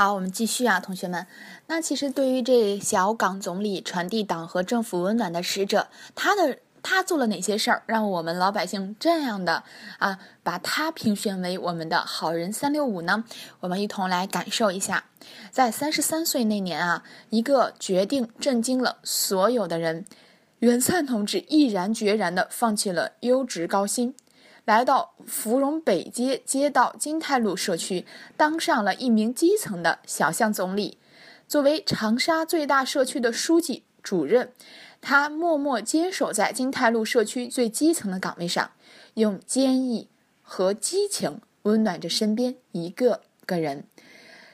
[0.00, 1.26] 好，我们继续啊，同学们。
[1.66, 9.62] 那其实对于这小岗总理传递党和政府温暖的使者，他的他做了哪些事儿，让我们老百姓这样的
[9.98, 13.24] 啊，把他评选为我们的好人三六五呢？
[13.60, 15.04] 我们一同来感受一下。
[15.50, 20.06] 在三十三岁那年啊，一个决定震惊了所有的人，
[20.60, 24.14] 袁灿同志毅然决然地放弃了优职高薪。
[24.70, 28.06] 来到芙蓉北街街道金泰路社区，
[28.36, 30.96] 当上了一名基层的小巷总理。
[31.48, 34.52] 作为长沙最大社区的书记主任，
[35.00, 38.70] 他默默坚守在金泰路社区最基层的岗位上，
[39.14, 40.06] 用坚毅
[40.40, 43.82] 和激情温暖着身边一个个人，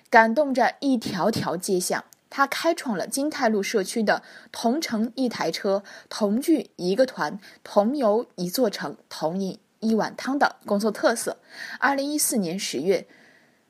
[0.09, 2.03] 感动着一条条街巷。
[2.31, 9.59] 他开创了金泰路社区的“同城一台车，同聚一个团，同游一座城，同饮”。
[9.87, 11.39] 一碗汤的工作特色。
[11.79, 13.07] 二零一四年十月，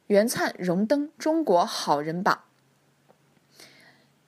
[0.07, 2.41] 袁灿荣登中国好人榜。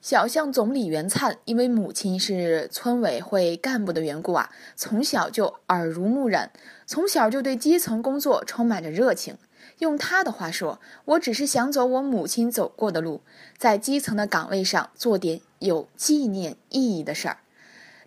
[0.01, 6.51] 小巷总理袁灿因为母亲是村委会干部的缘故啊，从小就耳濡目染，
[6.85, 9.37] 从小就对基层工作充满着热情。
[9.79, 13.21] 用他的话说：“我只是想走我母亲走过的路，
[13.57, 17.37] 在基层的岗位上做点有纪念意义的事儿。”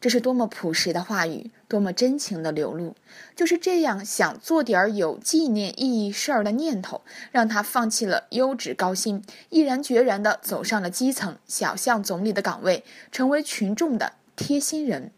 [0.02, 2.96] 这是多么朴实的话语，多么真情的流露。
[3.36, 15.12] 就是这样想做点有纪念意义事儿的念头，让他放弃了优质高薪，毅然决然地走上了基层小巷总理的岗位，成为群众的贴心人。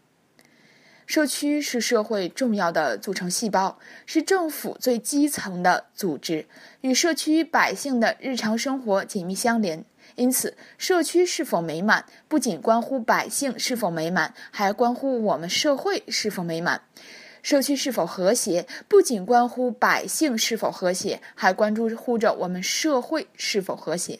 [1.07, 6.45] 社区是社会重要的组成细胞，是政府最基层的组织，
[6.81, 9.83] 与社区百姓的日常生活紧密相连。
[10.15, 16.79] 因此，社区是否美满，不仅关乎百姓是否美满，还关乎我们社会是否美满；
[17.43, 24.19] 社区是否和谐，不仅关乎百姓是否和谐，还关注乎着我们社会是否和谐。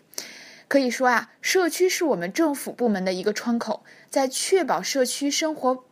[0.67, 5.85] 可以说啊，社区是我们政府部门的一个窗口，在确保社区生活。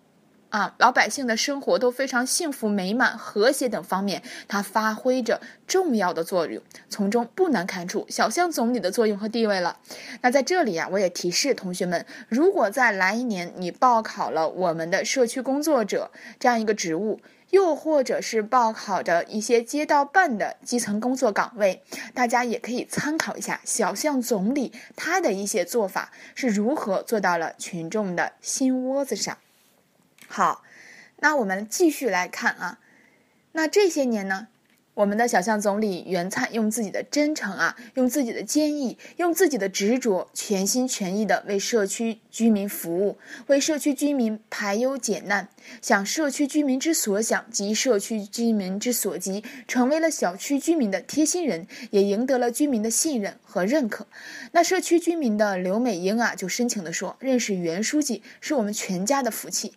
[0.54, 6.62] 啊，老百姓的生活都非常幸福、美满、和谐等方面，它发挥着重要的作用。
[6.92, 9.80] 从中不难看出小巷总理的作用和地位了。
[10.22, 17.20] 那在这里啊，我也提示同学们，如果在来一年你报考了我们的社区工作者这样一个职务，
[17.50, 21.82] 又或者是报考着一些街道办的基层工作岗位，
[22.14, 29.40] 大家也可以参考一下小巷总理他的一些做法是如何做到了群众的心窝子上。
[30.36, 30.64] 好，
[31.20, 32.80] 那我们继续来看啊。
[33.52, 34.48] 那这些年呢，
[34.96, 45.50] 我们的小巷总理袁灿用自己的真诚啊，用自己的坚毅，用自己的执着，全心全意的为社区居民服务，为社区居民排忧解难，
[45.84, 54.08] 想社区居民之所想，急社区居民之所急，成为了小区居民的贴心人，也赢得了居民的信任和认可。
[54.54, 59.76] 那社区居民的刘美英啊，就深情地说：“认识袁书记是我们全家的福气。”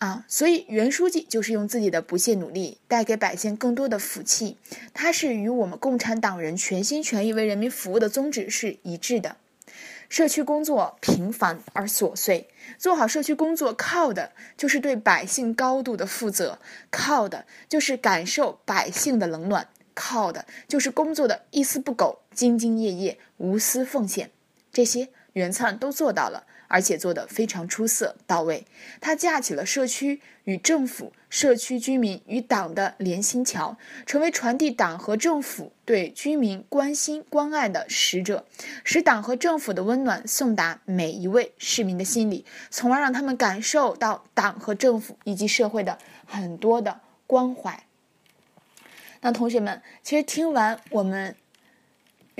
[0.00, 4.56] 啊，所以袁书记就是用自己的不懈努力，带给百姓更多的福气。
[4.94, 9.36] 他是与我们共产党人全心全意为人民服务的宗旨是一致的。
[10.08, 16.58] 社区工作平凡而琐碎，做好社区工作靠的就是对百姓高度的负责，
[16.90, 24.30] 靠的就是感受百姓的冷暖，靠的就是工作的一丝不苟、兢兢业业、无私奉献。
[24.72, 26.46] 这些袁灿都做到了。
[26.70, 28.64] 而且做得非常出色到位，
[29.00, 33.76] 他架起了社区与政府、社区居民与党的连心桥，
[34.06, 38.46] 成为传递党和政府对居民关心关爱的使者，
[38.84, 47.82] 使党和政府的温暖送达每一位市民的心里，从而让他们感受到党和政府以及社会的很多的关怀。
[49.22, 51.34] 那同学们，其实听完我们。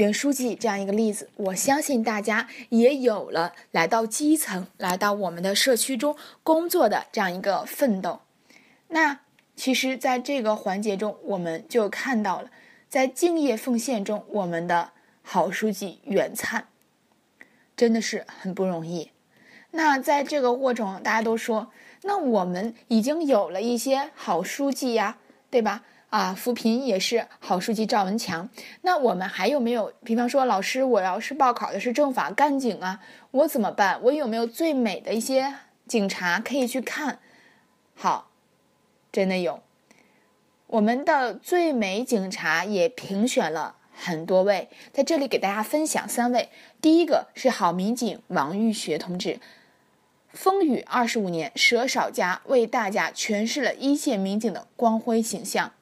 [0.00, 8.20] 袁书记这样一个例子，我相信大家也有了来到基层、来到我们的社区中工作的这样一个奋斗。
[8.88, 9.20] 那
[9.54, 12.50] 其实，在这个环节中，我们就看到了，
[12.88, 16.68] 在敬业奉献中，我们的好书记袁灿
[17.76, 19.10] 真的是很不容易。
[19.72, 21.70] 那在这个过程，大家都说，
[22.04, 25.18] 那我们已经有了一些好书记呀，
[25.50, 25.84] 对吧？
[26.10, 28.48] 啊，扶贫也是好书记赵文强。
[28.82, 29.92] 那我们还有没有？
[30.04, 34.00] 比方说，老师，我要是报考的是政法干警啊，我怎么办？
[34.02, 35.54] 我有没有最美的一些
[35.86, 37.20] 警察可以去看？
[37.94, 38.30] 好，
[39.12, 39.62] 真的有。
[40.66, 46.48] 我们的最美警察也评选了很多位，在这里给大家分享三位。
[46.80, 49.38] 第一个是好民警王玉学同志，
[50.32, 55.72] 风雨二十五年，舍少家，为大家诠释了一线民警的光辉形象。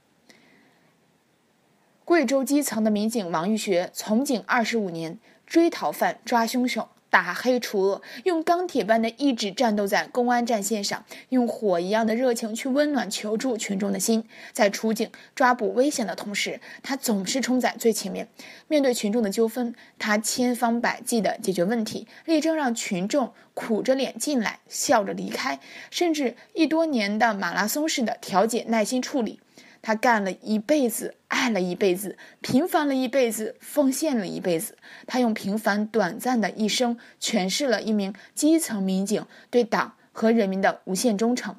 [2.09, 6.89] 贵州基层的民警王玉学从警二十五年，追逃犯、抓凶手。
[7.11, 14.25] 打黑除恶，用钢铁般的意志战斗在公安战线上，用火一样的热情去温暖求助群众的心。
[14.53, 18.27] 在出警抓捕危险的同时，他总是冲在最前面。
[18.69, 25.61] 面对群众的纠纷，他千方百计地解决问题，力争让群众苦着脸进来，笑着离开，
[25.91, 29.41] 甚至一多年的马拉松式的调解、耐心处理。
[29.89, 34.77] 他干了一辈子，爱了一辈子，平凡了一辈子，奉献了一辈子。
[35.07, 41.57] 他用平凡短暂的一生，诠释了一名基层民警对党和人民的无限忠诚。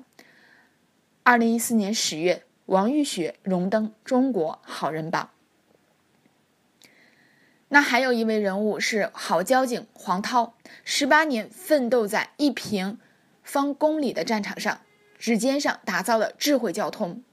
[1.23, 5.31] 二零一四年十月，王玉雪荣登中国好人榜。
[7.69, 10.53] 那还有一位人物是好交警黄涛，
[10.83, 12.99] 十八年奋斗在一平
[13.41, 14.81] 方公里的战场上，
[15.17, 17.23] 指尖上打造了智慧交通。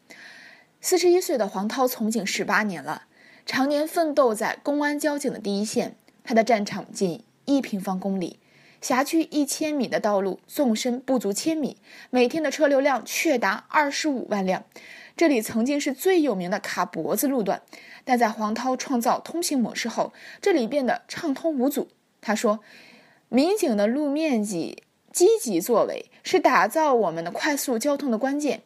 [0.88, 3.06] 四十一岁的黄涛从警十八年了，
[3.44, 5.96] 常年奋斗在公安交警的第一线。
[6.22, 8.38] 他的战场仅一平方公里，
[8.80, 11.76] 辖区一千米的道路纵深不足千米，
[12.10, 14.62] 每天的车流量却达二十五万辆。
[15.16, 17.62] 这里曾经是最有名的卡脖子路段，
[18.04, 21.88] 但在黄涛创造通行模式后，这里变得畅通无阻。
[22.20, 22.60] 他说
[23.28, 28.62] ：“民警的路面积积极作为，是打造我们的快速交通的关键。”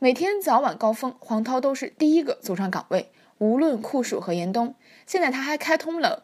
[0.00, 4.76] 每天早晚高峰，黄涛都是第一个走上岗位，无论酷暑和严冬。
[5.08, 6.22] 现在他还开通了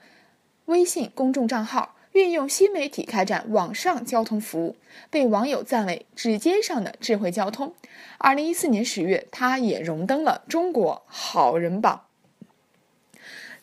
[0.67, 4.77] 微信公众账号，运用新媒体开展网上交通服务，
[5.11, 7.75] 被网友赞为指尖上的智慧交通。
[8.19, 12.03] 二零一四年十月，他也荣登了中国好人榜。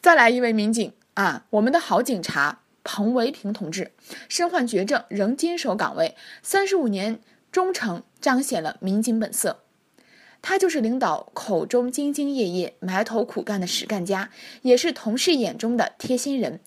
[0.01, 3.93] 再来一位民警啊，我们的好警察彭维平同志，
[4.27, 9.63] 身患绝症仍坚守岗位，三十五年忠诚，彰显了民警本色。
[10.41, 14.29] 他就是领导口中兢兢业业、埋头苦干的实干家，
[14.63, 16.59] 也是同事眼中的贴心人。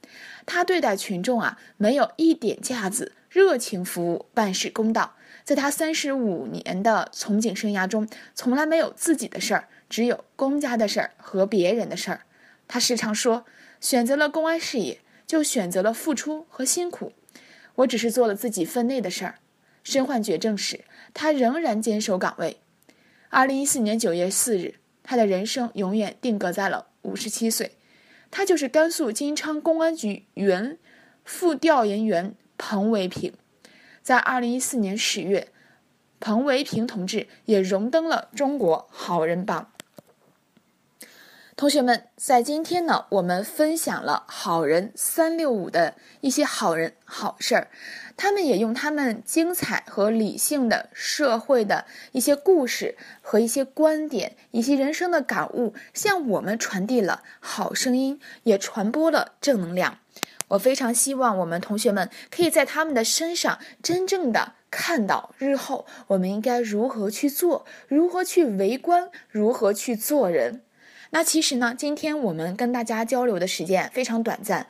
[0.47, 5.15] 他对待群众啊，没有一点架子，热情服务，办事公道。
[5.43, 12.21] 在他三十五年的从警生涯中，从来没有自己的事儿，只有公家的事儿和别人的事儿。
[12.67, 13.45] 他时常说
[13.81, 17.13] ：“选择了公安事业，就选择了付出和辛苦。
[17.75, 19.35] 我只是做了自己分内的事儿。”
[19.85, 22.57] 身患绝症时，他仍然坚守岗位。
[23.35, 27.73] 二零一四年九月四日，他的人生永远定格在了五十七岁。
[28.31, 30.79] 他就是甘肃金昌公安局原
[31.25, 33.33] 副调研员彭维平。
[34.03, 35.49] 在二零一四年十月，
[36.21, 39.74] 彭维平同志也荣登了中国好人榜。
[41.57, 47.69] 同学们，在今天呢，我们分享了好人三六五的一些好人好事儿。
[48.17, 59.99] 他们也用他们精彩和理性的社会的一些故事和一些观点，以及人生的感悟，向我们传递了好声音，也传播了正能量。
[60.49, 70.63] 我非常希望我们同学们可以在他们的身上真正的看到日后我们应该如何去做，如何去围观，如何去做人。
[71.15, 74.67] 那其实呢，今天我们跟大家交流的时间非常短暂，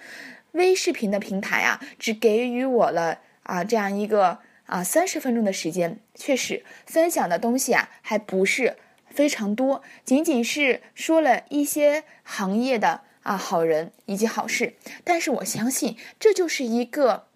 [0.52, 3.20] 微视频的平台啊，只给予我了。
[3.44, 8.76] 啊，这样一个啊三十分钟的时间，确实分享的东西啊还不是
[9.08, 14.74] 非常多，仅仅是说了一些行业的啊好人以及好事。
[15.02, 17.26] 但是我相信，这就是一个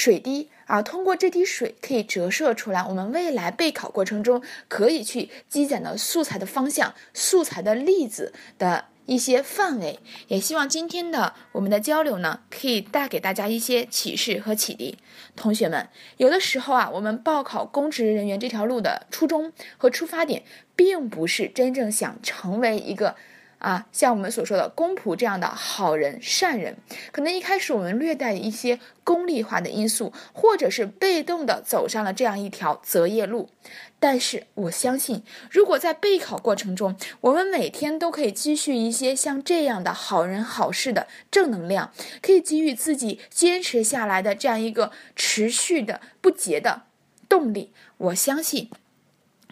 [0.00, 8.86] 水滴啊，通过这滴水可以折射出来我们未来备考过程中可以去积攒的素材的方向、素材的例子的。
[9.06, 14.98] 一些范围，也希望今天的我们的交流呢，可以带给大家一些启示和启迪。
[15.34, 15.88] 同学们，
[16.18, 20.44] 有的时候啊，我们报考公职人员这条路的初衷和出发点，
[20.76, 23.16] 并不是真正想成为一个。
[23.60, 26.78] 啊，像我们所说的公仆这样的好人、善人，
[27.12, 33.50] 可能一开始我们略带一些功利化的因素，或者是被动的走上了这样一条择业路。
[33.98, 46.84] 但是我相信，如果在备考过程中，我们每天都可以积蓄一些像这样的好人好事的正能量，可以给予自己坚持下来的这样一个持续的不竭的
[47.28, 48.70] 动力，我相信，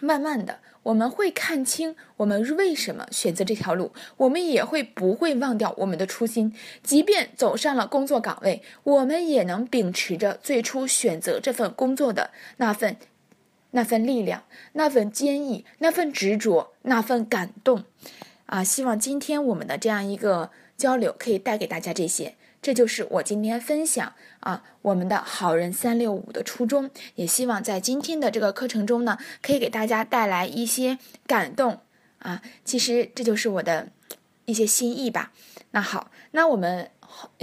[0.01, 0.61] 慢慢的。
[0.89, 6.55] 我们会看清我们为什么选择这条路，我们也会不会忘掉我们的初心。
[6.83, 12.97] 即便走上了工作岗位，我们也能秉持着最初选择这份工作的那份、
[13.73, 17.85] 那份力量、那份坚毅、那份执着、那份感动。
[18.47, 22.35] 啊，希望今天我们的这样一个交流可以带给大家这些。
[22.61, 31.81] 这就是我今天分享啊，我们的好人三六五的初衷，也希望在今天的这个课程中呢，可以给大家带来一些感动
[32.19, 32.43] 啊。
[32.65, 33.89] 其实这就是我的
[34.45, 35.33] 一些心意吧。
[35.71, 36.91] 那好，那我们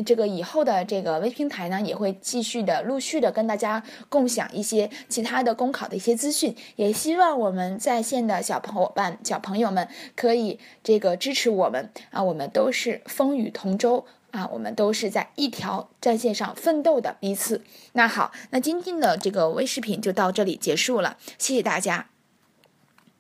[0.06, 14.06] 这个以后的这个微平台呢，也会继续的陆续的跟大家共享一些其他的公考的一些资讯，也希望我们在线的小朋伙伴、小朋友们可以这个支持我们啊，我们都是风雨同舟。
[14.36, 17.64] 啊，我们都是在一条战线上奋斗的彼此。
[17.94, 22.10] 那好，那今天的这个微视频就到这里结束了，谢谢大家。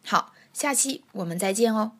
[0.03, 1.93] 好，下期我们再见哦。